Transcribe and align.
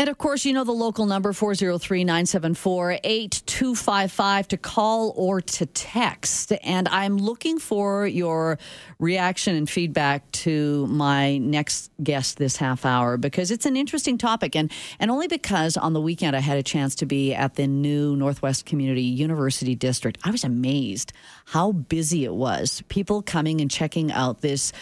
And 0.00 0.08
of 0.08 0.16
course, 0.16 0.46
you 0.46 0.54
know 0.54 0.64
the 0.64 0.72
local 0.72 1.04
number 1.04 1.34
403 1.34 2.04
974 2.04 3.00
8255 3.04 4.48
to 4.48 4.56
call 4.56 5.12
or 5.14 5.42
to 5.42 5.66
text. 5.66 6.54
And 6.62 6.88
I'm 6.88 7.18
looking 7.18 7.58
for 7.58 8.06
your 8.06 8.58
reaction 8.98 9.56
and 9.56 9.68
feedback 9.68 10.32
to 10.32 10.86
my 10.86 11.36
next 11.36 11.90
guest 12.02 12.38
this 12.38 12.56
half 12.56 12.86
hour 12.86 13.18
because 13.18 13.50
it's 13.50 13.66
an 13.66 13.76
interesting 13.76 14.16
topic. 14.16 14.56
And, 14.56 14.72
and 14.98 15.10
only 15.10 15.28
because 15.28 15.76
on 15.76 15.92
the 15.92 16.00
weekend 16.00 16.34
I 16.34 16.40
had 16.40 16.56
a 16.56 16.62
chance 16.62 16.94
to 16.94 17.04
be 17.04 17.34
at 17.34 17.56
the 17.56 17.66
new 17.66 18.16
Northwest 18.16 18.64
Community 18.64 19.02
University 19.02 19.74
District. 19.74 20.16
I 20.24 20.30
was 20.30 20.44
amazed 20.44 21.12
how 21.44 21.72
busy 21.72 22.24
it 22.24 22.32
was. 22.32 22.82
People 22.88 23.20
coming 23.20 23.60
and 23.60 23.70
checking 23.70 24.10
out 24.12 24.40
this 24.40 24.72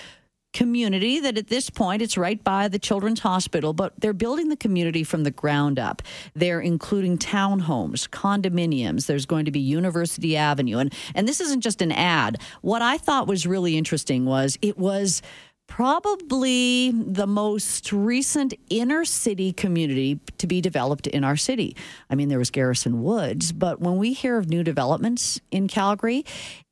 community 0.53 1.21
that 1.21 1.37
at 1.37 1.49
this 1.49 1.69
point 1.69 2.01
it's 2.01 2.17
right 2.17 2.43
by 2.43 2.69
the 2.69 2.79
children's 2.79 3.21
hospital 3.21 3.73
but 3.73 3.93
they're 3.99 4.13
building 4.13 4.49
the 4.49 4.57
community 4.57 5.05
from 5.05 5.25
the 5.25 5.31
ground 5.31 5.79
up. 5.79 6.03
They're 6.35 6.61
including 6.61 7.19
townhomes 7.19 8.09
condominiums. 8.09 9.07
There's 9.07 9.27
going 9.27 9.45
to 9.45 9.51
be 9.51 9.61
university 9.61 10.37
avenue. 10.37 10.79
And 10.79 10.93
and 11.15 11.29
this 11.29 11.41
isn't 11.41 11.61
just 11.61 11.83
an 11.83 11.93
ad. 11.93 12.41
What 12.63 12.83
i 12.83 12.99
thought 12.99 13.27
was 13.27 13.47
really 13.47 13.77
interesting 13.77 14.25
was 14.25 14.59
it 14.63 14.79
was 14.79 15.23
probably 15.69 16.91
the 16.91 17.27
most 17.27 17.93
recent 17.93 18.53
inner 18.69 19.05
city 19.05 19.53
community 19.53 20.19
to 20.39 20.47
be 20.47 20.61
developed 20.61 21.07
in 21.07 21.23
our 21.23 21.37
city. 21.37 21.77
I 22.11 22.17
mean, 22.17 22.29
there 22.29 22.39
was 22.39 22.51
Garrison 22.51 23.03
Woods, 23.03 23.53
but 23.53 23.79
when 23.79 23.97
we 23.97 24.13
hear 24.15 24.39
of 24.39 24.49
new 24.49 24.65
developments 24.65 25.41
in 25.53 25.69
Calgary, 25.69 26.25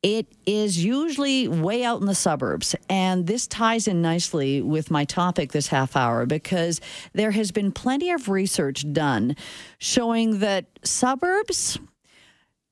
it 0.03 0.27
is 0.45 0.83
usually 0.83 1.47
way 1.47 1.85
out 1.85 2.01
in 2.01 2.07
the 2.07 2.15
suburbs. 2.15 2.75
And 2.89 3.27
this 3.27 3.47
ties 3.47 3.87
in 3.87 4.01
nicely 4.01 4.61
with 4.61 4.91
my 4.91 5.05
topic 5.05 5.53
this 5.53 5.67
half 5.67 5.95
hour 5.95 6.25
because 6.25 6.81
there 7.13 7.31
has 7.31 7.51
been 7.51 7.71
plenty 7.71 8.11
of 8.11 8.27
research 8.27 8.91
done 8.91 9.37
showing 9.77 10.39
that 10.39 10.65
suburbs. 10.83 11.79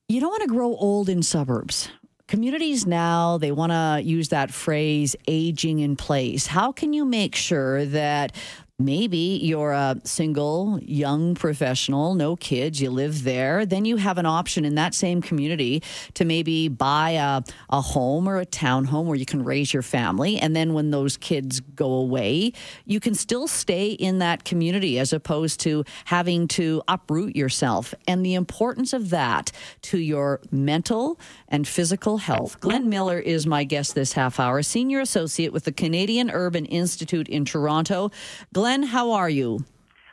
You 0.08 0.20
don't 0.20 0.30
want 0.30 0.42
to 0.42 0.48
grow 0.48 0.76
old 0.76 1.08
in 1.08 1.22
suburbs 1.22 1.88
communities 2.28 2.86
now 2.86 3.38
they 3.38 3.52
want 3.52 3.72
to 3.72 4.00
use 4.02 4.28
that 4.30 4.50
phrase 4.50 5.14
aging 5.28 5.78
in 5.78 5.96
place. 5.96 6.46
How 6.46 6.72
can 6.72 6.92
you 6.92 7.04
make 7.04 7.34
sure 7.34 7.84
that 7.86 8.32
Maybe 8.78 9.40
you're 9.42 9.72
a 9.72 9.96
single 10.04 10.78
young 10.82 11.34
professional, 11.34 12.14
no 12.14 12.36
kids, 12.36 12.78
you 12.78 12.90
live 12.90 13.24
there. 13.24 13.64
Then 13.64 13.86
you 13.86 13.96
have 13.96 14.18
an 14.18 14.26
option 14.26 14.66
in 14.66 14.74
that 14.74 14.94
same 14.94 15.22
community 15.22 15.82
to 16.12 16.26
maybe 16.26 16.68
buy 16.68 17.12
a, 17.12 17.42
a 17.70 17.80
home 17.80 18.28
or 18.28 18.38
a 18.38 18.44
townhome 18.44 19.06
where 19.06 19.16
you 19.16 19.24
can 19.24 19.42
raise 19.44 19.72
your 19.72 19.82
family. 19.82 20.38
And 20.38 20.54
then 20.54 20.74
when 20.74 20.90
those 20.90 21.16
kids 21.16 21.60
go 21.60 21.90
away, 21.90 22.52
you 22.84 23.00
can 23.00 23.14
still 23.14 23.48
stay 23.48 23.92
in 23.92 24.18
that 24.18 24.44
community 24.44 24.98
as 24.98 25.14
opposed 25.14 25.58
to 25.60 25.82
having 26.04 26.46
to 26.48 26.82
uproot 26.86 27.34
yourself. 27.34 27.94
And 28.06 28.26
the 28.26 28.34
importance 28.34 28.92
of 28.92 29.08
that 29.08 29.52
to 29.82 29.96
your 29.96 30.42
mental 30.50 31.18
and 31.48 31.66
physical 31.66 32.18
health. 32.18 32.60
Glenn 32.60 32.90
Miller 32.90 33.18
is 33.18 33.46
my 33.46 33.64
guest 33.64 33.94
this 33.94 34.12
half 34.12 34.38
hour, 34.38 34.62
senior 34.62 35.00
associate 35.00 35.54
with 35.54 35.64
the 35.64 35.72
Canadian 35.72 36.30
Urban 36.30 36.66
Institute 36.66 37.26
in 37.30 37.46
Toronto. 37.46 38.10
Glenn 38.52 38.65
Glenn, 38.66 38.82
how 38.82 39.12
are 39.12 39.30
you? 39.30 39.64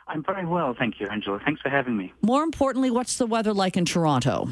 I'm 0.06 0.22
very 0.22 0.46
well, 0.46 0.76
thank 0.78 1.00
you, 1.00 1.08
Angela. 1.08 1.40
Thanks 1.44 1.60
for 1.60 1.70
having 1.70 1.96
me. 1.96 2.12
More 2.22 2.44
importantly, 2.44 2.88
what's 2.88 3.18
the 3.18 3.26
weather 3.26 3.52
like 3.52 3.76
in 3.76 3.84
Toronto? 3.84 4.48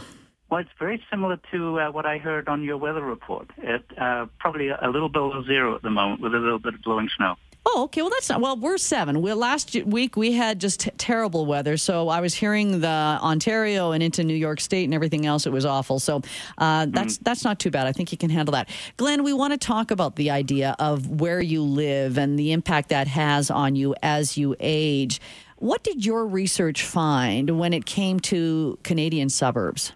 Well, 0.50 0.58
it's 0.58 0.70
very 0.76 1.00
similar 1.08 1.38
to 1.52 1.78
uh, 1.78 1.92
what 1.92 2.04
I 2.04 2.18
heard 2.18 2.48
on 2.48 2.64
your 2.64 2.78
weather 2.78 3.00
report. 3.00 3.52
It 3.58 3.84
uh, 3.96 4.26
probably 4.40 4.70
a 4.70 4.90
little 4.90 5.08
below 5.08 5.44
zero 5.44 5.76
at 5.76 5.82
the 5.82 5.90
moment, 5.90 6.20
with 6.20 6.34
a 6.34 6.38
little 6.38 6.58
bit 6.58 6.74
of 6.74 6.82
blowing 6.82 7.08
snow. 7.16 7.36
Oh, 7.64 7.84
okay. 7.84 8.02
Well, 8.02 8.10
that's 8.10 8.28
not. 8.28 8.40
Well, 8.40 8.56
we're 8.56 8.76
seven. 8.76 9.22
We, 9.22 9.32
last 9.34 9.74
week 9.84 10.16
we 10.16 10.32
had 10.32 10.60
just 10.60 10.80
t- 10.80 10.90
terrible 10.98 11.46
weather, 11.46 11.76
so 11.76 12.08
I 12.08 12.20
was 12.20 12.34
hearing 12.34 12.80
the 12.80 12.88
Ontario 12.88 13.92
and 13.92 14.02
into 14.02 14.24
New 14.24 14.34
York 14.34 14.60
State 14.60 14.84
and 14.84 14.92
everything 14.92 15.26
else. 15.26 15.46
It 15.46 15.52
was 15.52 15.64
awful. 15.64 16.00
So 16.00 16.22
uh, 16.58 16.86
that's 16.88 17.18
mm 17.18 17.22
that's 17.22 17.44
not 17.44 17.60
too 17.60 17.70
bad. 17.70 17.86
I 17.86 17.92
think 17.92 18.10
you 18.10 18.18
can 18.18 18.30
handle 18.30 18.52
that. 18.52 18.68
Glenn, 18.96 19.22
we 19.22 19.32
want 19.32 19.52
to 19.52 19.58
talk 19.58 19.90
about 19.90 20.16
the 20.16 20.30
idea 20.30 20.74
of 20.78 21.20
where 21.20 21.40
you 21.40 21.62
live 21.62 22.18
and 22.18 22.38
the 22.38 22.52
impact 22.52 22.88
that 22.88 23.06
has 23.06 23.50
on 23.50 23.76
you 23.76 23.94
as 24.02 24.36
you 24.36 24.56
age. 24.58 25.20
What 25.56 25.84
did 25.84 26.04
your 26.04 26.26
research 26.26 26.82
find 26.82 27.58
when 27.58 27.72
it 27.72 27.86
came 27.86 28.18
to 28.20 28.78
Canadian 28.82 29.28
suburbs? 29.28 29.92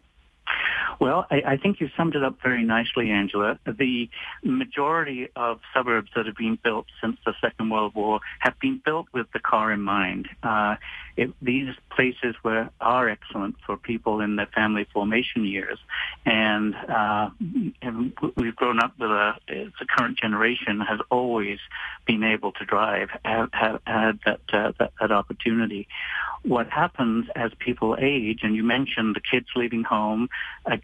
Well, 0.99 1.27
I, 1.31 1.43
I, 1.47 1.57
think 1.57 1.81
you 1.81 1.89
summed 1.97 2.15
it 2.15 2.25
up 2.25 2.37
very 2.43 2.65
nicely, 2.65 3.11
Angela. 3.11 3.59
The 3.67 4.09
majority 4.43 5.29
of 5.37 5.61
suburbs 5.75 6.11
that 6.17 6.27
have 6.27 6.37
been 6.37 6.59
built 6.63 6.87
since 7.03 7.19
the 7.25 7.35
Second 7.41 7.71
World 7.71 7.95
War 7.95 8.21
have 8.41 8.59
been 8.61 8.81
built 8.85 9.07
with 9.13 9.27
the 9.33 9.39
car 9.39 9.73
in 9.73 9.83
mind. 9.83 10.29
Uh, 10.43 10.77
it, 11.17 11.33
these 11.41 11.75
places 11.91 12.35
were 12.45 12.69
are 12.81 13.09
excellent 13.09 13.57
for 13.65 13.77
people 13.77 14.21
in 14.21 14.37
their 14.37 14.47
family 14.47 14.87
formation 14.93 15.45
years, 15.45 15.79
and, 16.25 16.75
uh, 16.75 17.31
and 17.83 18.13
we've 18.37 18.57
grown 18.57 18.81
up 18.81 18.93
with 18.99 19.11
a 19.11 19.35
the 19.49 19.87
current 19.97 20.19
generation 20.19 20.81
has 20.81 21.01
always 21.11 21.59
been 22.07 22.23
able 22.23 22.53
to 22.53 22.65
drive, 22.65 23.09
have, 23.25 23.51
have 23.53 23.81
had 23.87 24.19
that, 24.25 24.41
uh, 24.53 24.73
that 24.79 24.93
that 25.01 25.13
opportunity. 25.13 25.89
What 26.43 26.69
happens 26.69 27.27
as 27.35 27.51
people 27.59 27.97
age, 28.01 28.41
and 28.43 28.55
you 28.55 28.63
mentioned 28.63 29.17
the 29.17 29.21
kids 29.21 29.47
leaving 29.57 29.85
home, 29.85 30.29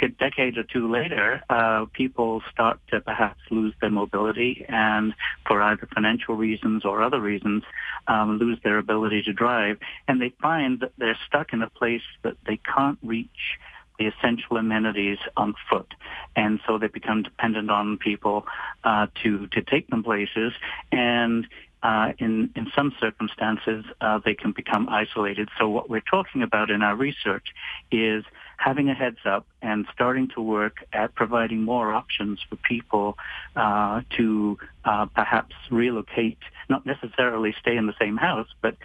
a 0.02 0.08
decade 0.08 0.58
or 0.58 0.64
two 0.64 0.90
later, 0.90 1.42
uh, 1.48 1.86
people 1.92 2.42
start 2.50 2.78
to 2.88 3.00
perhaps 3.00 3.40
lose 3.50 3.74
their 3.80 3.90
mobility, 3.90 4.64
and 4.68 5.14
for 5.46 5.62
either 5.62 5.88
financial 5.94 6.34
reasons 6.34 6.84
or 6.84 7.02
other 7.02 7.20
reasons, 7.20 7.62
um, 8.08 8.38
lose 8.38 8.58
their 8.64 8.78
ability 8.78 9.22
to 9.22 9.32
drive, 9.32 9.78
and 10.08 10.20
they 10.20 10.32
find 10.40 10.80
that 10.80 10.92
they're 10.98 11.18
stuck 11.26 11.52
in 11.52 11.62
a 11.62 11.70
place 11.70 12.02
that 12.22 12.36
they 12.46 12.58
can't 12.58 12.98
reach 13.02 13.58
the 13.98 14.06
essential 14.06 14.56
amenities 14.56 15.18
on 15.36 15.54
foot. 15.70 15.94
And 16.34 16.60
so 16.66 16.78
they 16.78 16.88
become 16.88 17.22
dependent 17.22 17.70
on 17.70 17.98
people 17.98 18.46
uh, 18.84 19.06
to, 19.22 19.46
to 19.48 19.62
take 19.62 19.88
them 19.88 20.02
places. 20.02 20.52
And 20.90 21.46
uh, 21.82 22.12
in, 22.18 22.50
in 22.54 22.70
some 22.74 22.94
circumstances, 23.00 23.84
uh, 24.00 24.20
they 24.24 24.34
can 24.34 24.52
become 24.52 24.88
isolated. 24.88 25.48
So 25.58 25.68
what 25.68 25.90
we're 25.90 26.00
talking 26.00 26.42
about 26.42 26.70
in 26.70 26.82
our 26.82 26.94
research 26.94 27.48
is 27.90 28.24
having 28.56 28.88
a 28.88 28.94
heads 28.94 29.18
up 29.24 29.44
and 29.60 29.86
starting 29.92 30.28
to 30.28 30.40
work 30.40 30.84
at 30.92 31.14
providing 31.14 31.62
more 31.62 31.92
options 31.92 32.38
for 32.48 32.56
people 32.56 33.18
uh, 33.56 34.02
to 34.16 34.56
uh, 34.84 35.06
perhaps 35.06 35.54
relocate, 35.70 36.38
not 36.68 36.86
necessarily 36.86 37.54
stay 37.60 37.76
in 37.76 37.86
the 37.86 37.94
same 38.00 38.16
house, 38.16 38.46
but 38.60 38.76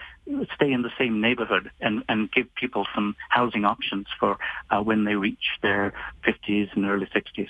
stay 0.56 0.72
in 0.72 0.82
the 0.82 0.92
same 0.98 1.22
neighborhood 1.22 1.70
and, 1.80 2.04
and 2.10 2.32
give 2.32 2.54
people 2.56 2.88
some 2.96 3.16
housing 3.30 3.66
options 3.66 4.08
for 4.20 4.38
uh, 4.72 4.82
when 4.82 5.04
they 5.04 5.14
reach 5.14 5.60
their 5.62 5.94
50s 6.26 6.76
and 6.76 6.86
early 6.86 7.08
60s. 7.08 7.50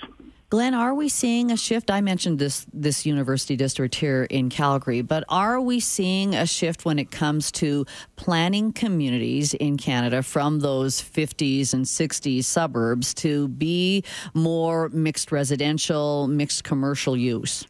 Glenn, 0.50 0.72
are 0.72 0.94
we 0.94 1.10
seeing 1.10 1.50
a 1.50 1.58
shift? 1.58 1.90
I 1.90 2.00
mentioned 2.00 2.38
this 2.38 2.64
this 2.72 3.04
university 3.04 3.54
district 3.54 3.94
here 3.94 4.24
in 4.30 4.48
Calgary, 4.48 5.02
but 5.02 5.22
are 5.28 5.60
we 5.60 5.78
seeing 5.78 6.34
a 6.34 6.46
shift 6.46 6.86
when 6.86 6.98
it 6.98 7.10
comes 7.10 7.52
to 7.52 7.84
planning 8.16 8.72
communities 8.72 9.52
in 9.52 9.76
Canada 9.76 10.22
from 10.22 10.60
those 10.60 11.02
50s 11.02 11.74
and 11.74 11.84
60s 11.84 12.44
suburbs 12.44 13.12
to 13.14 13.48
be 13.48 14.02
more 14.32 14.88
mixed 14.88 15.32
residential, 15.32 16.28
mixed 16.28 16.64
commercial 16.64 17.14
use? 17.14 17.66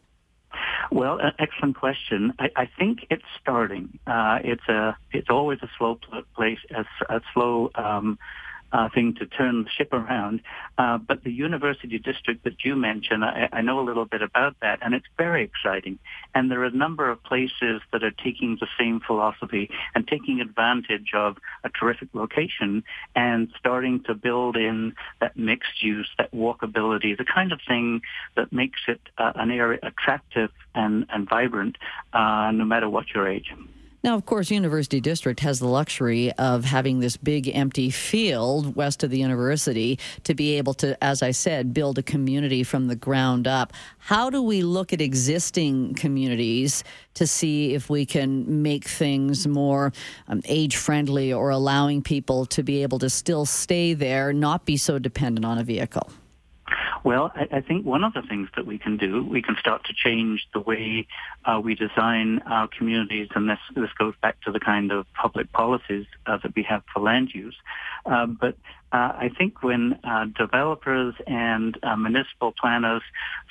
Well, 0.89 1.19
excellent 1.37 1.75
question. 1.75 2.33
I, 2.39 2.49
I 2.55 2.69
think 2.79 3.07
it's 3.09 3.25
starting. 3.41 3.99
Uh, 4.07 4.39
it's 4.41 4.67
a 4.69 4.95
it's 5.11 5.29
always 5.29 5.59
a 5.61 5.69
slow 5.77 5.99
place, 6.33 6.59
a, 6.73 6.85
a 7.13 7.19
slow. 7.33 7.71
Um, 7.75 8.17
uh, 8.71 8.89
thing 8.93 9.15
to 9.15 9.25
turn 9.25 9.63
the 9.63 9.69
ship 9.69 9.93
around. 9.93 10.41
Uh, 10.77 10.97
but 10.97 11.23
the 11.23 11.31
university 11.31 11.97
district 11.97 12.43
that 12.43 12.63
you 12.63 12.75
mentioned, 12.75 13.23
I, 13.23 13.49
I, 13.51 13.61
know 13.61 13.79
a 13.79 13.85
little 13.85 14.05
bit 14.05 14.21
about 14.21 14.55
that, 14.61 14.79
and 14.81 14.93
it's 14.93 15.05
very 15.17 15.43
exciting. 15.43 15.99
And 16.35 16.49
there 16.51 16.61
are 16.61 16.65
a 16.65 16.71
number 16.71 17.09
of 17.09 17.21
places 17.23 17.81
that 17.91 18.03
are 18.03 18.11
taking 18.11 18.57
the 18.59 18.67
same 18.77 18.99
philosophy 19.05 19.69
and 19.95 20.07
taking 20.07 20.41
advantage 20.41 21.11
of 21.15 21.37
a 21.63 21.69
terrific 21.69 22.09
location 22.13 22.83
and 23.15 23.49
starting 23.59 24.03
to 24.03 24.13
build 24.13 24.55
in 24.55 24.93
that 25.19 25.35
mixed 25.35 25.81
use, 25.83 26.09
that 26.17 26.31
walkability, 26.31 27.17
the 27.17 27.25
kind 27.25 27.51
of 27.51 27.59
thing 27.67 28.01
that 28.35 28.53
makes 28.53 28.79
it 28.87 29.01
uh, 29.17 29.33
an 29.35 29.51
area 29.51 29.79
attractive 29.83 30.51
and, 30.75 31.05
and 31.09 31.27
vibrant 31.29 31.77
uh, 32.13 32.51
no 32.53 32.65
matter 32.65 32.89
what 32.89 33.05
your 33.13 33.27
age. 33.27 33.53
Now, 34.01 34.15
of 34.15 34.25
course, 34.25 34.49
University 34.49 35.01
District 35.01 35.41
has 35.41 35.59
the 35.59 35.67
luxury 35.67 36.31
of 36.33 36.63
having 36.63 36.99
this 36.99 37.17
big 37.17 37.53
empty 37.53 37.89
field 37.89 38.77
west 38.77 39.03
of 39.03 39.09
the 39.09 39.19
university 39.19 39.99
to 40.23 40.33
be 40.33 40.57
able 40.57 40.73
to, 40.75 41.01
as 41.03 41.21
I 41.21 41.31
said, 41.31 41.73
build 41.73 41.97
a 41.97 42.03
community 42.03 42.63
from 42.63 42.87
the 42.87 42.95
ground 42.95 43.45
up. 43.45 43.73
How 43.97 44.29
do 44.29 44.41
we 44.41 44.61
look 44.61 44.93
at 44.93 45.01
existing 45.01 45.95
communities 45.95 46.85
to 47.15 47.27
see 47.27 47.73
if 47.73 47.89
we 47.89 48.05
can 48.05 48.63
make 48.63 48.87
things 48.87 49.45
more 49.45 49.91
um, 50.29 50.41
age 50.45 50.77
friendly 50.77 51.33
or 51.33 51.49
allowing 51.49 52.01
people 52.01 52.45
to 52.45 52.63
be 52.63 52.81
able 52.83 52.99
to 52.99 53.09
still 53.09 53.45
stay 53.45 53.93
there, 53.93 54.31
not 54.31 54.65
be 54.65 54.77
so 54.77 54.97
dependent 54.97 55.45
on 55.45 55.57
a 55.57 55.63
vehicle? 55.63 56.09
Well, 57.03 57.31
I, 57.35 57.57
I, 57.57 57.61
think 57.61 57.85
one 57.85 58.03
of 58.03 58.13
the 58.13 58.21
things 58.21 58.49
that 58.55 58.65
we 58.65 58.77
can 58.77 58.97
do, 58.97 59.23
we 59.23 59.41
can 59.41 59.55
start 59.59 59.85
to 59.85 59.93
change 59.93 60.47
the 60.53 60.59
way 60.59 61.07
uh, 61.45 61.59
we 61.63 61.75
design 61.75 62.39
our 62.45 62.67
communities, 62.67 63.29
and 63.35 63.49
this 63.49 63.59
this 63.75 63.89
goes 63.97 64.13
back 64.21 64.41
to 64.41 64.51
the 64.51 64.59
kind 64.59 64.91
of 64.91 65.05
public 65.13 65.51
policies 65.53 66.05
uh, 66.25 66.37
that 66.43 66.53
we 66.55 66.63
have 66.63 66.83
for 66.93 66.99
land 67.01 67.29
use. 67.33 67.55
Uh, 68.05 68.25
but 68.25 68.57
uh, 68.91 69.13
I 69.15 69.29
think 69.37 69.61
when 69.61 69.99
uh, 70.03 70.25
developers 70.35 71.13
and 71.27 71.77
uh, 71.83 71.95
municipal 71.95 72.53
planners 72.59 73.03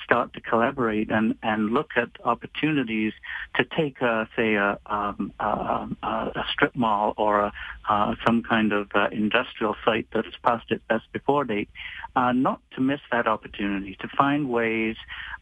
start 0.03 0.33
to 0.33 0.41
collaborate 0.41 1.09
and, 1.11 1.35
and 1.41 1.71
look 1.71 1.91
at 1.95 2.09
opportunities 2.25 3.13
to 3.55 3.63
take, 3.63 4.01
uh, 4.01 4.25
say, 4.35 4.55
a, 4.55 4.77
um, 4.85 5.31
a, 5.39 5.87
a, 6.03 6.45
strip 6.51 6.75
mall 6.75 7.13
or 7.15 7.39
a, 7.39 7.53
uh, 7.87 8.15
some 8.25 8.43
kind 8.43 8.73
of 8.73 8.89
uh, 8.93 9.07
industrial 9.11 9.75
site 9.85 10.07
that 10.11 10.25
is 10.25 10.33
past 10.43 10.69
its 10.71 10.83
best 10.89 11.05
before 11.13 11.45
date, 11.45 11.69
not 12.15 12.59
to 12.75 12.81
miss 12.81 12.99
that 13.11 13.27
opportunity, 13.27 13.95
to 14.01 14.09
find 14.17 14.49
ways, 14.49 14.97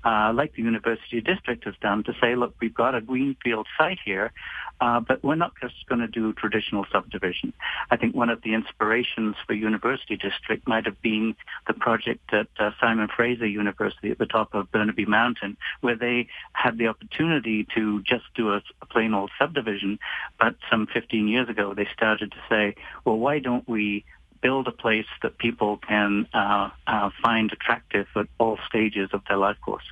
like 0.06 0.54
the 0.54 0.62
University 0.62 1.22
District 1.22 1.64
has 1.64 1.74
done, 1.82 2.04
to 2.04 2.14
say, 2.22 2.36
look, 2.36 2.54
we've 2.62 2.74
got 2.74 2.94
a 2.94 3.02
greenfield 3.02 3.66
site 3.78 4.00
here, 4.06 4.32
but 4.80 5.24
we're 5.24 5.36
not 5.36 5.54
just 5.62 5.76
going 5.88 6.02
to 6.02 6.08
do 6.08 6.34
traditional 6.34 6.86
subdivision. 6.92 7.54
I 7.90 7.98
think 7.98 8.16
one 8.16 8.30
of 8.30 8.42
the 8.42 8.54
inspirations 8.54 9.36
for 9.46 9.54
University 9.54 9.78
University 9.98 10.18
District 10.18 10.68
might 10.68 10.86
have 10.86 11.02
been 11.02 11.36
the 11.68 11.74
project 11.74 12.34
at 12.34 12.48
uh, 12.60 12.72
Simon 12.80 13.08
Fraser 13.16 13.46
University 13.46 14.12
at 14.12 14.18
the 14.18 14.26
top 14.26 14.54
of 14.54 14.72
Burnaby 14.72 15.06
Mountain, 15.06 15.58
where 15.82 15.96
they 15.96 16.28
had 16.54 16.78
the 16.78 16.88
opportunity 16.88 17.68
to 17.76 18.02
just 18.04 18.26
do 18.36 18.52
a, 18.54 18.62
a 18.82 18.86
plain 18.86 19.14
old 19.14 19.32
subdivision. 19.40 20.00
But 20.40 20.56
some 20.70 20.88
15 20.88 21.28
years 21.28 21.50
ago, 21.50 21.74
they 21.74 21.88
started 21.94 22.32
to 22.32 22.38
say, 22.50 22.76
well, 23.06 23.18
why 23.18 23.40
don't 23.40 23.68
we 23.68 24.06
build 24.42 24.68
a 24.68 24.72
place 24.72 25.08
that 25.24 25.38
people 25.38 25.78
can 25.78 26.28
uh, 26.34 26.70
uh, 26.86 27.10
find 27.24 27.52
attractive 27.52 28.08
at 28.16 28.28
all 28.38 28.58
stages 28.68 29.10
of 29.14 29.22
their 29.28 29.38
life 29.38 29.58
course. 29.62 29.86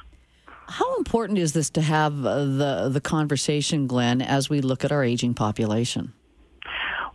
How 0.68 0.98
important 0.98 1.38
is 1.38 1.54
this 1.54 1.70
to 1.72 1.82
have 1.82 2.26
uh, 2.26 2.46
the 2.46 2.90
the 2.92 3.02
conversation, 3.02 3.88
Glenn, 3.88 4.22
as 4.22 4.50
we 4.50 4.62
look 4.62 4.84
at 4.84 4.92
our 4.92 5.04
aging 5.04 5.34
population? 5.34 6.14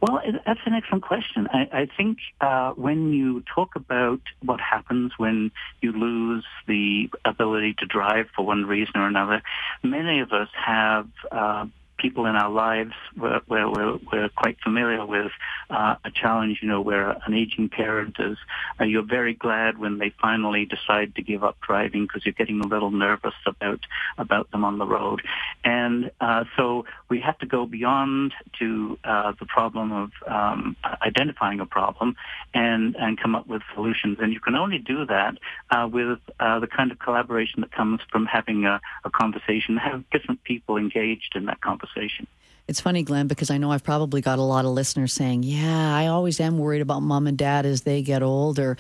Well, 0.01 0.23
that's 0.47 0.61
an 0.65 0.73
excellent 0.73 1.03
question. 1.03 1.47
I, 1.53 1.69
I 1.73 1.89
think 1.95 2.19
uh, 2.41 2.71
when 2.71 3.13
you 3.13 3.43
talk 3.55 3.77
about 3.77 4.21
what 4.43 4.59
happens 4.59 5.13
when 5.19 5.51
you 5.83 5.93
lose 5.93 6.45
the 6.67 7.11
ability 7.27 7.75
to 7.81 7.87
drive 7.87 8.27
for 8.35 8.47
one 8.47 8.65
reason 8.65 8.97
or 8.97 9.07
another, 9.07 9.43
many 9.83 10.21
of 10.21 10.33
us 10.33 10.49
have 10.55 11.09
uh, 11.31 11.67
people 12.01 12.27
in 12.27 12.37
our 12.37 12.51
lives 12.51 12.95
where, 13.17 13.41
where 13.47 13.69
we're, 13.69 13.99
we're 14.13 14.29
quite 14.31 14.57
familiar 14.63 15.05
with 15.05 15.33
uh, 15.69 15.97
a 16.05 16.11
challenge, 16.11 16.59
you 16.63 16.69
know, 16.69 16.81
where 16.81 17.11
an 17.27 17.35
aging 17.35 17.69
parent 17.69 18.17
is, 18.19 18.39
you're 18.81 19.03
very 19.03 19.35
glad 19.35 19.79
when 19.79 19.99
they 19.99 20.13
finally 20.21 20.65
decide 20.65 21.15
to 21.15 21.23
give 21.23 21.45
up 21.45 21.57
driving 21.61 22.03
because 22.03 22.25
you're 22.25 22.33
getting 22.33 22.61
a 22.61 22.67
little 22.67 22.91
nervous 22.91 23.35
about 23.47 23.81
about 24.19 24.51
them 24.51 24.65
on 24.65 24.79
the 24.79 24.87
road. 24.87 25.21
And 25.65 26.11
uh, 26.21 26.45
so 26.57 26.87
we 27.09 27.21
have 27.21 27.39
to 27.39 27.47
go 27.47 27.67
beyond 27.67 28.33
to 28.59 28.99
uh, 29.05 29.33
the 29.39 29.47
problem 29.47 29.93
of 29.93 30.11
um, 30.27 30.77
identifying 31.03 31.61
a 31.61 31.67
problem 31.67 32.17
and, 32.55 32.97
and 32.97 33.21
come 33.21 33.35
up 33.35 33.47
with 33.47 33.63
solutions. 33.75 34.19
And 34.21 34.33
you 34.33 34.41
can 34.41 34.55
only 34.55 34.79
do 34.79 35.05
that 35.07 35.37
uh, 35.71 35.89
with 35.91 36.19
uh, 36.41 36.59
the 36.61 36.67
kind 36.67 36.91
of 36.91 36.99
collaboration 36.99 37.61
that 37.61 37.73
comes 37.73 38.01
from 38.11 38.27
having 38.27 38.65
a, 38.65 38.81
a 39.05 39.11
conversation, 39.11 39.77
have 39.77 40.09
different 40.11 40.43
people 40.45 40.77
engaged 40.77 41.33
in 41.35 41.45
that 41.47 41.61
conversation 41.61 41.90
conversation. 41.93 42.27
It's 42.69 42.81
funny, 42.81 43.03
Glenn, 43.03 43.27
because 43.27 43.51
I 43.51 43.59
know 43.59 43.73
I've 43.73 43.83
probably 43.83 44.21
got 44.21 44.39
a 44.39 44.43
lot 44.43 44.65
of 44.65 44.71
listeners 44.71 45.13
saying, 45.13 45.43
Yeah, 45.43 45.95
I 45.95 46.07
always 46.07 46.41
am 46.41 46.59
worried 46.59 46.83
about 46.83 47.01
mom 47.01 47.27
and 47.27 47.37
dad 47.37 47.67
as 47.67 47.83
they 47.83 48.03
get 48.03 48.23
older. 48.23 48.77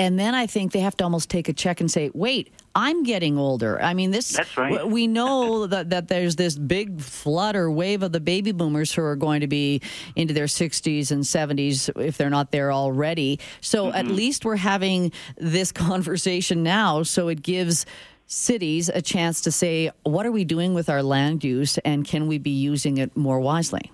And 0.00 0.18
then 0.18 0.34
I 0.34 0.46
think 0.46 0.72
they 0.72 0.80
have 0.80 0.96
to 0.96 1.04
almost 1.04 1.28
take 1.28 1.50
a 1.50 1.52
check 1.52 1.82
and 1.82 1.90
say, 1.90 2.10
wait, 2.14 2.54
I'm 2.74 3.02
getting 3.02 3.36
older. 3.36 3.78
I 3.82 3.92
mean, 3.92 4.12
this, 4.12 4.30
That's 4.30 4.56
right. 4.56 4.88
we 4.88 5.06
know 5.06 5.66
that, 5.66 5.90
that 5.90 6.08
there's 6.08 6.36
this 6.36 6.56
big 6.56 7.02
flood 7.02 7.54
or 7.54 7.70
wave 7.70 8.02
of 8.02 8.10
the 8.10 8.18
baby 8.18 8.52
boomers 8.52 8.94
who 8.94 9.02
are 9.02 9.14
going 9.14 9.42
to 9.42 9.46
be 9.46 9.82
into 10.16 10.32
their 10.32 10.46
60s 10.46 11.10
and 11.10 11.22
70s 11.22 11.90
if 12.02 12.16
they're 12.16 12.30
not 12.30 12.50
there 12.50 12.72
already. 12.72 13.40
So 13.60 13.88
mm-hmm. 13.88 13.96
at 13.96 14.06
least 14.06 14.46
we're 14.46 14.56
having 14.56 15.12
this 15.36 15.70
conversation 15.72 16.62
now. 16.62 17.02
So 17.02 17.28
it 17.28 17.42
gives 17.42 17.84
cities 18.30 18.88
a 18.88 19.02
chance 19.02 19.40
to 19.42 19.50
say, 19.50 19.90
what 20.04 20.24
are 20.24 20.32
we 20.32 20.44
doing 20.44 20.72
with 20.72 20.88
our 20.88 21.02
land 21.02 21.42
use 21.42 21.78
and 21.78 22.06
can 22.06 22.26
we 22.28 22.38
be 22.38 22.50
using 22.50 22.98
it 22.98 23.16
more 23.16 23.40
wisely? 23.40 23.92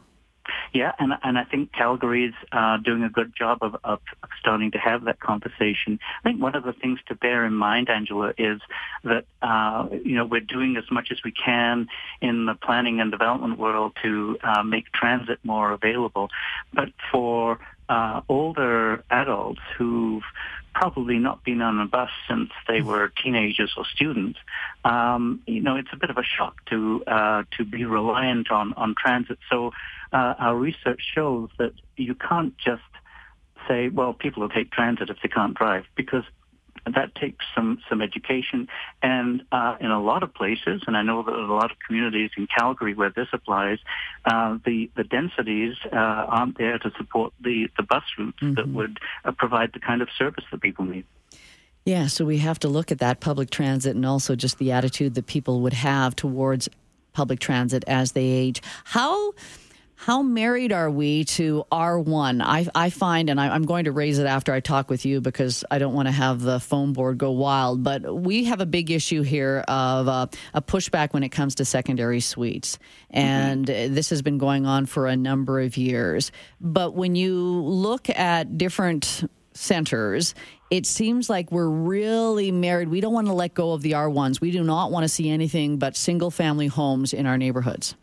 Yeah, 0.73 0.93
and 0.99 1.15
and 1.23 1.39
I 1.39 1.45
think 1.45 1.73
Calgary's 1.73 2.35
uh, 2.53 2.77
doing 2.77 3.03
a 3.03 3.09
good 3.09 3.33
job 3.35 3.59
of, 3.63 3.77
of 3.83 4.01
starting 4.39 4.71
to 4.73 4.79
have 4.79 5.05
that 5.05 5.21
conversation. 5.21 5.99
I 6.23 6.29
think 6.29 6.41
one 6.41 6.55
of 6.55 6.65
the 6.65 6.73
things 6.73 7.01
to 7.09 7.15
bear 7.15 7.47
in 7.47 7.55
mind, 7.55 7.89
Angela, 7.89 8.35
is 8.37 8.61
that 9.03 9.25
uh, 9.43 9.89
you 10.05 10.15
know 10.15 10.25
we're 10.25 10.41
doing 10.41 10.77
as 10.77 10.85
much 10.91 11.09
as 11.11 11.19
we 11.25 11.33
can 11.33 11.89
in 12.21 12.47
the 12.47 12.55
planning 12.55 13.01
and 13.01 13.11
development 13.11 13.59
world 13.59 13.97
to 14.03 14.39
uh, 14.43 14.63
make 14.63 14.93
transit 14.93 15.39
more 15.45 15.73
available, 15.73 16.29
but 16.75 16.91
for 17.11 17.59
uh, 17.89 18.21
older 18.29 19.03
adults 19.11 19.61
who've 19.79 20.25
probably 20.81 21.19
not 21.19 21.43
been 21.43 21.63
on 21.63 21.81
a 21.81 21.87
bus 21.87 22.11
since 22.29 22.51
they 22.69 22.83
were 22.83 23.11
teenagers 23.23 23.73
or 23.79 23.85
students, 23.87 24.39
um, 24.85 25.41
you 25.47 25.63
know, 25.63 25.75
it's 25.75 25.89
a 25.91 25.97
bit 25.97 26.11
of 26.11 26.19
a 26.19 26.23
shock 26.23 26.55
to 26.67 27.03
uh, 27.07 27.45
to 27.57 27.65
be 27.65 27.83
reliant 27.87 28.51
on 28.51 28.75
on 28.75 28.95
transit. 29.03 29.39
So 29.51 29.73
uh, 30.13 30.35
our 30.39 30.55
research 30.55 31.03
shows 31.15 31.49
that 31.59 31.73
you 31.97 32.15
can't 32.15 32.55
just 32.59 32.91
say, 33.67 33.89
well, 33.89 34.13
people 34.13 34.43
will 34.43 34.55
take 34.59 34.71
transit 34.71 35.09
if 35.09 35.17
they 35.23 35.31
can't 35.31 35.55
drive, 35.55 35.85
because 35.97 36.25
that 36.95 37.15
takes 37.15 37.45
some 37.55 37.79
some 37.89 38.01
education. 38.01 38.69
And 39.03 39.43
uh, 39.53 39.77
in 39.81 39.91
a 39.91 40.01
lot 40.01 40.23
of 40.23 40.33
places, 40.35 40.83
and 40.87 40.97
I 40.97 41.03
know 41.03 41.23
that 41.23 41.33
a 41.33 41.53
lot 41.53 41.71
of 41.71 41.79
communities 41.87 42.31
in 42.37 42.47
Calgary 42.47 42.95
where 42.95 43.11
this 43.11 43.29
applies, 43.33 43.79
uh, 44.25 44.59
the 44.65 44.91
the 44.97 45.05
densities 45.05 45.75
uh, 45.93 45.97
aren't 45.97 46.59
there 46.59 46.79
to 46.79 46.91
support 46.97 47.33
the 47.41 47.69
the 47.77 47.83
bus 47.83 48.05
routes 48.19 48.39
mm-hmm. 48.41 48.55
that 48.55 48.69
would 48.69 48.99
uh, 49.25 49.33
provide 49.33 49.73
the 49.73 49.81
kind 49.81 50.03
of 50.03 50.09
service 50.17 50.45
that 50.51 50.61
people 50.61 50.85
need. 50.85 51.05
Yeah, 51.85 52.09
so 52.09 52.25
we 52.25 52.39
have 52.39 52.59
to 52.61 52.69
look 52.69 52.91
at 52.91 52.99
that 52.99 53.21
public 53.21 53.51
transit 53.51 53.95
and 53.95 54.05
also 54.05 54.35
just 54.35 54.59
the 54.59 54.73
attitude 54.73 55.15
that 55.15 55.27
people 55.27 55.61
would 55.61 55.73
have 55.73 56.17
towards 56.17 56.69
public 57.13 57.39
transit 57.39 57.85
as 57.87 58.13
they 58.13 58.25
age. 58.25 58.61
How 58.85 59.33
how 59.99 60.23
married 60.23 60.73
are 60.73 60.91
we 60.91 61.25
to 61.25 61.65
R1? 61.73 62.43
I, 62.45 62.69
I 62.75 62.91
find, 62.91 63.31
and 63.31 63.41
I, 63.41 63.57
am 63.57 63.65
going 63.65 63.87
to 63.87 63.93
raise 63.93 64.19
it 64.19 64.27
after 64.27 64.53
I 64.53 64.61
talk 64.61 64.91
with 64.91 65.07
you 65.07 65.23
because 65.23 65.65
I 65.71 65.79
don't 65.79 65.95
want 65.95 66.07
to 66.07 66.13
have 66.13 66.43
the 66.43 66.61
phone 66.61 66.93
board 66.93 67.17
go 67.17 67.31
wild, 67.31 67.83
but 67.83 68.15
we 68.15 68.45
have 68.45 68.61
a 68.61 68.67
big 68.67 68.91
issue 68.91 69.23
here 69.23 69.65
of 69.67 70.07
uh, 70.07 70.27
a 70.53 70.61
pushback 70.61 71.15
when 71.15 71.23
it 71.23 71.31
comes 71.31 71.57
to 71.57 71.65
secondary 71.65 72.21
suites. 72.21 72.79
And 73.11 73.67
mm-hmm. 73.67 73.95
this 73.95 74.11
has 74.11 74.21
been 74.21 74.37
going 74.37 74.67
on 74.67 74.85
for 74.85 75.07
a 75.07 75.17
number 75.17 75.61
of 75.61 75.79
years. 75.79 76.31
But 76.61 76.95
when 76.95 77.15
you 77.15 77.35
look 77.35 78.11
at 78.11 78.59
different 78.59 79.25
centers, 79.55 80.35
it 80.71 80.85
seems 80.85 81.31
like 81.31 81.51
we're 81.51 81.69
really 81.69 82.53
married. 82.53 82.89
We 82.89 83.01
don't 83.01 83.15
want 83.15 83.29
to 83.29 83.33
let 83.33 83.55
go 83.55 83.73
of 83.73 83.81
the 83.81 83.93
R1s. 83.93 84.43
We 84.43 84.51
do 84.51 84.63
not 84.63 84.93
want 84.93 85.05
to 85.05 85.09
see 85.09 85.31
anything 85.31 85.79
but 85.79 85.97
single 85.97 86.31
family 86.31 86.67
homes 86.67 87.15
in 87.15 87.25
our 87.25 87.39
neighborhoods. 87.39 87.95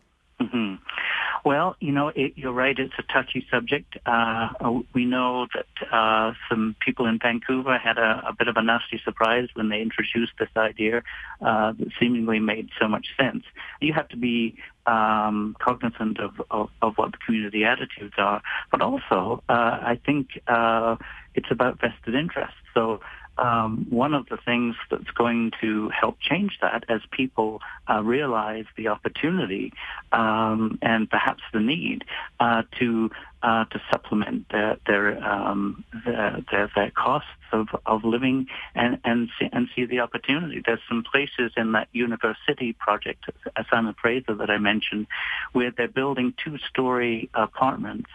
Well, 1.44 1.76
you 1.78 1.92
know, 1.92 2.08
it, 2.08 2.32
you're 2.36 2.54
right. 2.54 2.76
It's 2.78 2.94
a 2.98 3.02
touchy 3.12 3.46
subject. 3.50 3.98
Uh, 4.06 4.48
uh, 4.60 4.80
we 4.94 5.04
know 5.04 5.46
that 5.54 5.92
uh, 5.92 6.32
some 6.48 6.74
people 6.80 7.04
in 7.04 7.18
Vancouver 7.22 7.76
had 7.76 7.98
a, 7.98 8.22
a, 8.28 8.32
bit 8.32 8.48
of 8.48 8.56
a 8.56 8.62
nasty 8.62 8.98
surprise 9.04 9.48
when 9.52 9.68
they 9.68 9.82
introduced 9.82 10.32
this 10.38 10.48
idea 10.56 11.02
uh, 11.42 11.72
that 11.78 11.88
seemingly 12.00 12.38
made 12.40 12.70
so 12.80 12.88
much 12.88 13.08
sense. 13.18 13.44
You 13.82 13.92
have 13.92 14.08
to 14.08 14.16
be 14.16 14.56
um, 14.86 15.54
cognizant 15.60 16.18
of, 16.18 16.40
of, 16.50 16.70
of, 16.80 16.94
what 16.96 17.12
the 17.12 17.18
community 17.18 17.64
attitudes 17.64 18.14
are, 18.16 18.40
but 18.70 18.80
also 18.80 19.42
uh, 19.50 19.52
I 19.52 20.00
think 20.04 20.40
uh, 20.46 20.96
it's 21.34 21.50
about 21.50 21.78
vested 21.78 22.14
interest. 22.14 22.54
So 22.72 23.00
um, 23.38 23.86
one 23.90 24.14
of 24.14 24.26
the 24.28 24.38
things 24.44 24.76
that's 24.90 25.10
going 25.10 25.52
to 25.60 25.90
help 25.90 26.18
change 26.20 26.58
that 26.60 26.84
as 26.88 27.00
people 27.10 27.60
uh, 27.90 28.02
realize 28.02 28.64
the 28.76 28.88
opportunity 28.88 29.72
um, 30.12 30.78
and 30.82 31.10
perhaps 31.10 31.42
the 31.52 31.60
need 31.60 32.04
uh, 32.40 32.62
to 32.78 33.10
uh, 33.42 33.64
to 33.66 33.80
supplement 33.90 34.48
their 34.50 34.78
their, 34.86 35.22
um, 35.22 35.84
their, 36.06 36.42
their, 36.50 36.70
their 36.74 36.90
costs 36.90 37.28
of, 37.52 37.68
of 37.84 38.02
living 38.04 38.46
and 38.74 38.98
and 39.04 39.28
see, 39.38 39.48
and 39.52 39.68
see 39.76 39.84
the 39.84 40.00
opportunity. 40.00 40.62
There's 40.64 40.80
some 40.88 41.04
places 41.04 41.52
in 41.56 41.72
that 41.72 41.88
University 41.92 42.72
project, 42.72 43.24
Simon 43.70 43.94
Fraser 44.00 44.34
that 44.34 44.50
I 44.50 44.58
mentioned, 44.58 45.06
where 45.52 45.70
they're 45.70 45.88
building 45.88 46.32
two-story 46.42 47.28
apartments, 47.34 48.10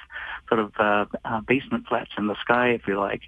sort 0.50 0.60
of 0.60 0.74
uh, 0.80 1.06
uh, 1.24 1.42
basement 1.42 1.88
flats 1.88 2.12
in 2.18 2.28
the 2.28 2.36
sky, 2.42 2.70
if 2.72 2.88
you 2.88 3.00
like. 3.00 3.22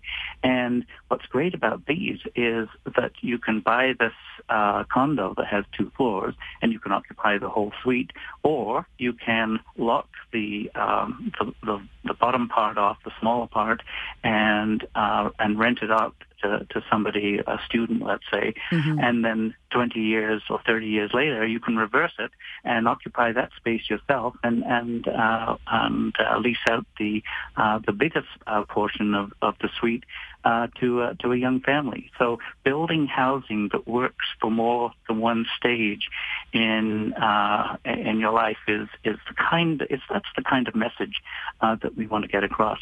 And 0.44 0.86
what's 1.08 1.26
great 1.28 1.54
about 1.54 1.86
these 1.86 2.20
is 2.36 2.68
that 2.98 3.12
you 3.22 3.38
can 3.38 3.62
buy 3.62 3.94
this 3.98 4.14
uh, 4.50 4.84
condo 4.92 5.34
that 5.38 5.48
has 5.48 5.64
two 5.78 5.92
floors, 5.96 6.34
and 6.62 6.74
you 6.74 6.80
can 6.80 6.92
occupy 6.92 7.38
the 7.38 7.50
whole 7.50 7.72
suite, 7.84 8.12
or 8.44 8.88
you 8.98 9.14
can 9.14 9.60
lock 9.78 10.10
the 10.34 10.72
um, 10.76 11.32
the, 11.40 11.54
the, 11.64 11.82
the 12.04 12.14
bottom 12.14 12.50
part 12.50 12.78
off, 12.78 12.98
the 13.04 13.12
smaller 13.20 13.48
part, 13.48 13.82
and 14.24 14.86
uh, 14.96 15.30
and 15.40 15.60
rent 15.60 15.80
it 15.82 15.92
out 15.92 16.16
to, 16.42 16.66
to 16.72 16.84
somebody, 16.90 17.40
a 17.46 17.60
student, 17.66 18.04
let's 18.04 18.24
say, 18.32 18.54
mm-hmm. 18.72 19.00
and 19.00 19.24
then 19.24 19.54
20 19.72 20.00
years 20.00 20.42
or 20.50 20.60
30 20.66 20.88
years 20.88 21.12
later, 21.14 21.46
you 21.46 21.60
can 21.60 21.78
reverse 21.78 22.14
it 22.20 22.32
and 22.64 22.88
occupy 22.88 23.32
that 23.32 23.52
space 23.58 23.90
yourself 23.90 24.36
and 24.44 24.64
and 24.64 25.08
uh, 25.08 25.56
and 25.68 26.14
uh, 26.20 26.38
lease 26.40 26.58
out 26.70 26.86
the 27.00 27.24
uh, 27.58 27.80
the 27.86 27.94
biggest 27.94 28.28
uh, 28.48 28.64
portion 28.64 29.14
of, 29.14 29.32
of 29.42 29.56
the 29.62 29.70
suite 29.80 30.04
uh, 30.44 30.68
to 30.80 31.02
uh, 31.02 31.14
to 31.20 31.32
a 31.32 31.36
young 31.36 31.60
family. 31.62 32.12
So 32.18 32.40
building 32.64 33.08
housing 33.08 33.70
that 33.72 33.88
works 33.88 34.26
for 34.40 34.50
more 34.50 34.92
than 35.08 35.20
one 35.20 35.46
stage 35.58 36.08
in 36.54 37.14
uh, 37.14 37.78
in 37.86 38.20
your 38.20 38.32
life 38.32 38.58
is 38.68 38.88
is 39.04 39.18
the 39.28 39.36
kind 39.36 39.86
is 39.90 40.02
that's 40.10 40.26
the 40.36 40.44
kind 40.44 40.68
of 40.68 40.76
message 40.76 41.22
uh, 41.62 41.76
that 41.82 41.96
we 41.96 42.08
want 42.08 42.26
to 42.26 42.32
get 42.32 42.44
across. 42.44 42.80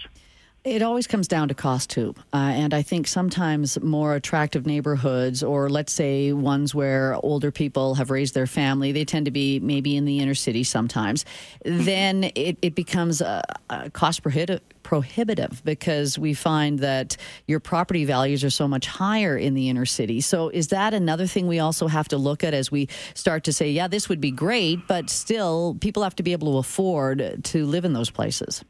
It 0.69 0.83
always 0.83 1.07
comes 1.07 1.27
down 1.27 1.47
to 1.47 1.55
cost 1.55 1.89
too. 1.89 2.13
Uh, 2.31 2.37
and 2.37 2.75
I 2.75 2.83
think 2.83 3.07
sometimes 3.07 3.81
more 3.81 4.13
attractive 4.13 4.67
neighborhoods, 4.67 5.41
or 5.41 5.67
let's 5.67 5.91
say 5.91 6.31
ones 6.31 6.75
where 6.75 7.15
older 7.23 7.49
people 7.49 7.95
have 7.95 8.11
raised 8.11 8.35
their 8.35 8.45
family, 8.45 8.91
they 8.91 9.03
tend 9.03 9.25
to 9.25 9.31
be 9.31 9.59
maybe 9.59 9.97
in 9.97 10.05
the 10.05 10.19
inner 10.19 10.35
city 10.35 10.63
sometimes, 10.63 11.25
then 11.63 12.25
it, 12.35 12.59
it 12.61 12.75
becomes 12.75 13.19
a, 13.19 13.43
a 13.71 13.89
cost 13.89 14.21
prohibitive 14.21 14.61
prohibitive 14.83 15.61
because 15.65 16.17
we 16.17 16.33
find 16.33 16.79
that 16.79 17.15
your 17.47 17.59
property 17.59 18.05
values 18.05 18.43
are 18.43 18.49
so 18.49 18.67
much 18.67 18.87
higher 18.87 19.37
in 19.37 19.53
the 19.53 19.69
inner 19.69 19.85
city. 19.85 20.21
So, 20.21 20.49
is 20.49 20.69
that 20.69 20.93
another 20.93 21.27
thing 21.27 21.47
we 21.47 21.59
also 21.59 21.87
have 21.87 22.07
to 22.09 22.17
look 22.17 22.43
at 22.43 22.53
as 22.53 22.71
we 22.71 22.89
start 23.13 23.43
to 23.43 23.53
say, 23.53 23.69
yeah, 23.69 23.87
this 23.87 24.09
would 24.09 24.21
be 24.21 24.31
great, 24.31 24.87
but 24.87 25.09
still, 25.09 25.77
people 25.79 26.03
have 26.03 26.15
to 26.15 26.23
be 26.23 26.31
able 26.31 26.53
to 26.53 26.57
afford 26.57 27.43
to 27.43 27.65
live 27.65 27.85
in 27.85 27.93
those 27.93 28.09
places? 28.09 28.63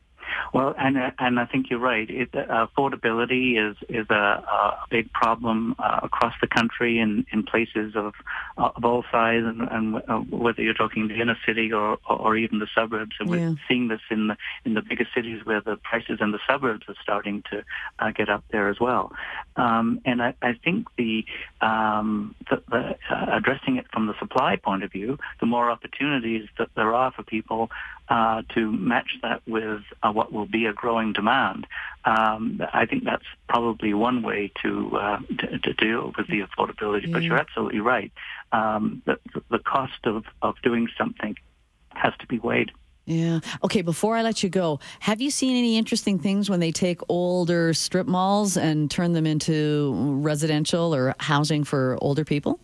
Well, 0.54 0.76
and 0.78 0.98
and 1.20 1.40
I 1.40 1.46
think 1.46 1.70
you're 1.70 1.80
right. 1.80 2.10
It, 2.10 2.30
uh, 2.34 2.68
affordability 2.68 3.58
is 3.60 3.78
is 3.88 4.08
a, 4.10 4.14
a 4.14 4.86
big 4.90 5.12
problem 5.14 5.76
uh, 5.80 6.00
across 6.04 6.34
the 6.42 6.48
country 6.48 7.00
in, 7.00 7.26
in 7.32 7.44
places 7.44 7.96
of 7.96 8.14
of 8.58 8.84
all 8.84 9.04
sizes, 9.12 9.46
and, 9.48 9.62
and 9.72 9.96
uh, 10.08 10.18
whether 10.30 10.62
you're 10.62 10.74
talking 10.74 11.08
the 11.08 11.20
inner 11.22 11.38
city 11.46 11.72
or, 11.72 11.98
or 12.10 12.36
even 12.36 12.60
the 12.60 12.68
suburbs. 12.76 13.16
And 13.20 13.30
we're 13.30 13.58
seeing 13.68 13.88
this 13.88 14.02
in 14.10 14.28
the 14.28 14.38
in 14.66 14.74
the 14.74 14.82
bigger 14.82 15.08
cities 15.16 15.46
where 15.46 15.62
the 15.62 15.78
prices 15.78 16.20
in 16.22 16.32
the 16.32 16.40
suburbs 16.48 16.84
are 16.88 16.96
starting 17.02 17.44
to 17.52 17.64
uh, 18.00 18.12
get 18.12 18.30
up 18.30 18.44
there 18.52 18.70
as 18.70 18.80
well. 18.80 19.12
Um, 19.56 20.02
and 20.06 20.22
I, 20.22 20.34
I 20.42 20.54
think 20.64 20.88
the, 20.98 21.26
um, 21.62 22.36
the, 22.50 22.62
the 22.70 22.96
uh, 23.12 23.38
addressing 23.38 23.78
it 23.78 23.86
from 23.92 24.08
the 24.08 24.18
supply 24.20 24.56
point 24.56 24.84
of 24.84 24.92
view, 24.92 25.18
the 25.40 25.46
more 25.46 25.70
opportunities 25.70 26.48
that 26.58 26.70
there 26.76 26.94
are 26.94 27.12
for 27.12 27.24
people 27.24 27.70
uh, 28.10 28.42
to 28.56 28.72
match 28.72 29.12
that 29.22 29.42
with 29.48 29.82
uh, 30.02 30.12
what 30.12 30.34
will 30.34 30.48
be 30.48 30.66
a 30.66 30.74
growing 30.74 31.14
demand. 31.14 31.68
Um, 32.06 32.62
I 32.74 32.86
think 32.86 33.04
that's 33.04 33.26
probably 33.48 33.94
one 33.94 34.24
way 34.24 34.52
to, 34.64 34.98
uh, 34.98 35.20
to, 35.40 35.60
to 35.60 35.74
deal 35.74 36.12
with 36.18 36.28
the 36.28 36.42
affordability. 36.42 37.08
Mm. 37.08 37.14
But 37.14 37.24
you're 37.24 37.38
absolutely 37.38 37.82
right. 37.82 38.12
Um, 38.52 39.04
the, 39.06 39.18
the 39.50 39.60
cost 39.60 40.06
of, 40.06 40.26
of 40.42 40.56
doing 40.64 40.88
something 40.98 41.36
has 41.94 42.14
to 42.20 42.28
be 42.28 42.40
weighed. 42.40 42.72
Yeah. 43.06 43.40
Okay, 43.64 43.82
before 43.82 44.16
I 44.16 44.22
let 44.22 44.44
you 44.44 44.50
go, 44.50 44.80
have 45.00 45.20
you 45.20 45.32
seen 45.32 45.58
any 45.58 45.78
interesting 45.78 46.20
things 46.20 46.48
when 46.48 46.60
they 46.60 46.72
take 46.72 47.02
older 47.10 47.74
strip 47.74 48.06
malls 48.06 48.56
and 48.56 48.90
turn 48.90 49.14
them 49.14 49.26
into 49.26 49.94
residential 49.96 50.94
or 50.94 51.16
housing 51.20 51.64
for 51.64 51.98
older 52.02 52.24
people? 52.24 52.60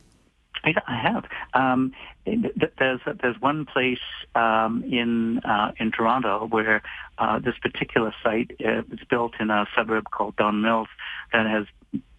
I, 0.65 0.95
have. 0.95 1.25
Um, 1.53 1.93
there's 2.25 3.00
there's 3.22 3.39
one 3.39 3.65
place 3.65 4.00
um, 4.34 4.84
in 4.86 5.39
uh, 5.39 5.72
in 5.79 5.91
Toronto 5.91 6.48
where 6.48 6.81
uh, 7.17 7.39
this 7.39 7.55
particular 7.62 8.13
site 8.24 8.51
uh, 8.63 8.79
is 8.91 9.00
built 9.10 9.34
in 9.39 9.50
a 9.50 9.65
suburb 9.75 10.10
called 10.10 10.36
Don 10.36 10.62
Mills 10.62 10.88
that 11.31 11.45
has 11.45 11.65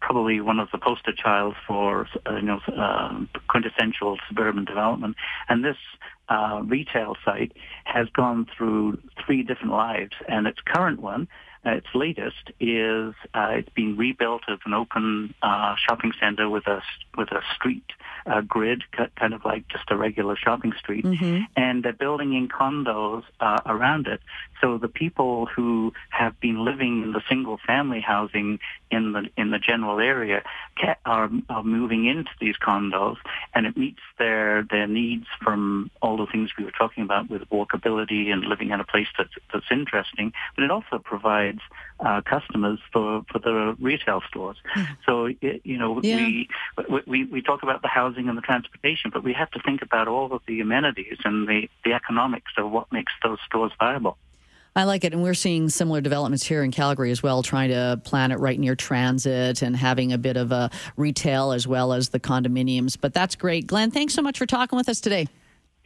probably 0.00 0.41
one 0.41 0.61
of 0.61 0.69
the 0.71 0.79
poster 0.79 1.12
childs 1.12 1.57
for 1.67 2.09
uh, 2.26 2.37
you 2.37 2.43
know 2.43 2.61
uh, 2.69 3.21
quintessential 3.49 4.17
suburban 4.29 4.65
development. 4.65 5.17
And 5.49 5.65
this 5.65 5.76
retail 6.65 7.17
site 7.25 7.53
has 7.85 8.09
gone 8.11 8.47
through 8.57 8.99
three 9.25 9.43
different 9.43 9.73
lives, 9.73 10.12
and 10.29 10.47
its 10.47 10.59
current 10.65 11.00
one 11.00 11.29
uh, 11.66 11.70
its 11.70 11.87
latest 11.94 12.50
is 12.61 13.14
uh, 13.35 13.49
it's 13.52 13.68
been 13.70 13.96
rebuilt 13.96 14.42
as 14.49 14.58
an 14.64 14.73
open 14.73 15.35
uh, 15.42 15.75
shopping 15.76 16.12
center 16.20 16.49
with 16.49 16.66
a 16.66 16.80
with 17.16 17.32
a 17.32 17.40
street 17.54 17.85
uh, 18.26 18.40
grid, 18.40 18.82
kind 19.16 19.35
of 19.35 19.44
like 19.44 19.66
just 19.68 19.85
a 19.90 19.96
regular 19.96 20.37
shopping 20.37 20.73
street, 20.78 21.04
mm-hmm. 21.04 21.42
and 21.56 21.82
they're 21.82 21.92
building 21.92 22.35
in 22.35 22.49
condos 22.49 23.25
uh, 23.40 23.61
around 23.66 24.06
it. 24.06 24.20
So 24.61 24.78
the 24.78 24.88
people 24.88 25.46
who 25.46 25.92
have 26.11 26.38
been 26.40 26.64
living 26.64 27.02
in 27.02 27.12
the 27.12 27.23
single 27.28 27.58
family 27.66 28.00
housing 28.00 28.58
in 28.90 29.12
the 29.12 29.28
in 29.37 29.50
the 29.50 29.59
general 29.59 30.00
area 30.00 30.43
are, 31.05 31.31
are 31.49 31.62
moving 31.62 32.07
into 32.07 32.31
these 32.40 32.57
condos, 32.57 33.16
and 33.55 33.66
it 33.66 33.76
meets 33.76 34.00
their 34.19 34.64
their 34.71 34.87
needs 34.87 35.26
from 35.43 35.90
all 36.02 36.16
the 36.16 36.26
things 36.26 36.50
we 36.59 36.64
were 36.64 36.73
talking 36.73 37.02
about 37.02 37.31
with 37.31 37.43
walkability 37.50 38.31
and 38.33 38.45
living 38.45 38.71
in 38.71 38.81
a 38.81 38.85
place 38.85 39.09
that's 39.16 39.31
that's 39.52 39.66
interesting. 39.71 40.33
But 40.55 40.64
it 40.64 40.71
also 40.71 40.99
provides 40.99 41.61
uh, 42.00 42.21
customers 42.23 42.78
for 42.93 43.25
for 43.31 43.38
the 43.38 43.76
retail 43.81 44.23
stores. 44.28 44.57
Mm-hmm. 44.76 44.93
So 45.07 45.26
it, 45.40 45.62
you 45.64 45.78
know 45.78 46.00
yeah. 46.02 46.16
we, 46.16 46.49
we 47.07 47.25
we 47.25 47.43
talk 47.43 47.62
about 47.62 47.83
the 47.83 47.88
housing 47.88 48.28
and 48.28 48.37
the 48.37 48.43
transportation, 48.43 49.11
but 49.12 49.23
we 49.25 49.33
have 49.33 49.50
to 49.52 49.61
think 49.61 49.83
about 49.83 50.09
all 50.09 50.33
of 50.33 50.43
the 50.47 50.61
amenities 50.61 51.19
and 51.25 51.49
the 51.49 51.69
the 51.85 51.93
economics 51.93 52.52
of 52.59 52.71
what 52.71 52.90
makes 52.93 53.12
those 53.23 53.38
stores 53.47 53.73
viable. 53.78 54.16
I 54.76 54.85
like 54.85 55.04
it. 55.04 55.14
And 55.14 55.23
we're 55.23 55.35
seeing 55.35 55.71
similar 55.71 56.02
developments 56.02 56.45
here 56.45 56.62
in 56.62 56.71
Calgary 56.71 57.11
as 57.11 57.23
well, 57.23 57.42
trying 57.42 57.71
to 57.71 58.00
plan 58.04 58.30
it 58.30 58.38
right 58.38 58.61
near 58.61 58.76
transit 58.76 59.62
and 59.62 59.75
having 59.75 60.12
a 60.12 60.18
bit 60.18 60.37
of 60.37 60.52
a 60.52 60.71
retail 60.97 61.52
as 61.52 61.66
well 61.66 61.95
as 61.95 62.11
the 62.11 62.21
condominiums. 62.21 62.99
But 63.00 63.14
that's 63.14 63.35
great. 63.35 63.66
Glenn, 63.66 63.90
thanks 63.90 64.12
so 64.12 64.21
much 64.21 64.38
for 64.38 64.45
talking 64.45 64.76
with 64.76 64.90
us 64.90 65.00
today. 65.00 65.26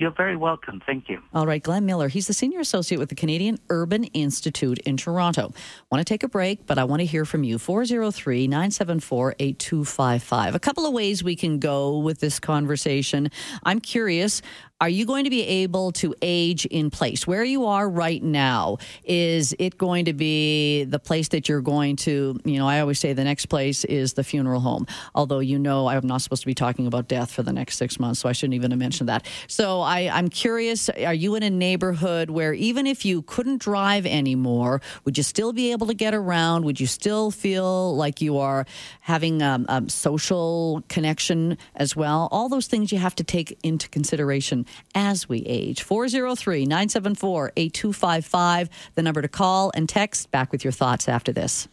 You're 0.01 0.11
very 0.11 0.35
welcome. 0.35 0.81
Thank 0.87 1.11
you. 1.11 1.21
All 1.35 1.47
right, 1.47 1.63
Glenn 1.63 1.85
Miller. 1.85 2.09
He's 2.09 2.27
the 2.27 2.33
senior 2.33 2.59
associate 2.59 2.97
with 2.97 3.11
the 3.11 3.15
Canadian 3.15 3.59
Urban 3.69 4.05
Institute 4.05 4.79
in 4.79 4.97
Toronto. 4.97 5.53
Want 5.93 6.01
to 6.01 6.11
take 6.11 6.23
a 6.23 6.29
break, 6.29 6.67
but 6.67 6.79
I 6.79 6.85
want 6.85 7.01
to 7.01 7.07
hear 7.07 7.27
from 7.27 7.45
you. 7.45 7.59
403 7.59 8.49
974 8.49 9.35
8255. 9.39 10.55
A 10.55 10.59
couple 10.59 10.87
of 10.87 10.95
ways 10.95 11.23
we 11.23 11.37
can 11.37 11.59
go 11.59 11.99
with 11.99 12.19
this 12.19 12.41
conversation. 12.41 13.31
I'm 13.63 13.79
curious 13.79 14.41
are 14.81 14.89
you 14.89 15.05
going 15.05 15.25
to 15.25 15.31
be 15.31 15.43
able 15.43 15.93
to 15.93 16.15
age 16.23 16.65
in 16.67 16.91
place? 16.91 17.27
Where 17.27 17.45
you 17.45 17.67
are 17.67 17.89
right 17.89 18.23
now, 18.23 18.79
is 19.05 19.55
it 19.59 19.77
going 19.77 20.07
to 20.07 20.15
be 20.15 20.85
the 20.85 20.99
place 20.99 21.29
that 21.29 21.51
you're 21.51 21.61
going 21.61 21.97
to, 21.97 22.41
you 22.45 22.59
know, 22.59 22.67
I 22.67 22.81
always 22.81 22.99
say 22.99 23.13
the 23.13 23.25
next 23.25 23.47
place 23.47 23.85
is 23.85 24.15
the 24.15 24.25
funeral 24.25 24.61
home. 24.61 24.87
Although, 25.15 25.41
you 25.41 25.59
know, 25.59 25.87
I'm 25.89 26.07
not 26.07 26.23
supposed 26.23 26.43
to 26.43 26.47
be 26.47 26.55
talking 26.55 26.87
about 26.87 27.09
death 27.09 27.31
for 27.31 27.43
the 27.43 27.53
next 27.53 27.77
six 27.77 28.01
months, 28.01 28.21
so 28.21 28.29
I 28.29 28.33
shouldn't 28.33 28.55
even 28.55 28.71
have 28.71 28.81
mentioned 28.81 29.11
that. 29.11 29.27
So 29.49 29.83
I, 29.83 30.09
I'm 30.11 30.29
curious 30.29 30.89
are 30.89 31.15
you 31.15 31.35
in 31.35 31.43
a 31.43 31.51
neighborhood 31.51 32.31
where 32.31 32.55
even 32.55 32.87
if 32.87 33.05
you 33.05 33.21
couldn't 33.23 33.61
drive 33.61 34.07
anymore, 34.07 34.81
would 35.05 35.19
you 35.19 35.25
still 35.25 35.53
be 35.53 35.73
able 35.73 35.89
to 35.89 35.95
get 35.95 36.15
around? 36.15 36.65
Would 36.65 36.81
you 36.81 36.87
still 36.87 37.31
feel 37.31 37.95
like 37.97 38.23
you 38.23 38.39
are 38.39 38.65
having 39.03 39.43
a, 39.43 39.63
a 39.69 39.91
social 39.91 40.83
connection 40.89 41.59
as 41.77 41.95
well? 41.95 42.29
All 42.33 42.49
those 42.49 42.67
things 42.67 42.93
you 42.93 42.99
have 42.99 43.15
to 43.17 43.25
take 43.25 43.59
into 43.63 43.87
consideration 43.91 44.65
as 44.95 45.29
we 45.29 45.39
age. 45.47 45.83
403 45.83 46.65
974 46.65 47.53
8255, 47.57 48.71
the 48.95 49.03
number 49.03 49.23
to 49.23 49.29
call 49.29 49.71
and 49.75 49.89
text. 49.89 50.31
Back 50.31 50.53
with 50.53 50.65
your 50.65 50.73
thoughts 50.73 51.09
after 51.09 51.33
this. 51.33 51.69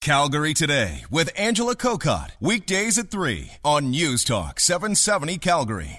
Calgary 0.00 0.54
Today 0.54 1.04
with 1.10 1.30
Angela 1.36 1.76
Kokott. 1.76 2.30
Weekdays 2.40 2.96
at 2.96 3.10
3 3.10 3.50
on 3.62 3.90
News 3.90 4.24
Talk 4.24 4.58
770 4.58 5.36
Calgary. 5.36 5.88